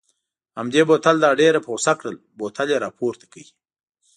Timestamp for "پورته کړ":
2.97-3.45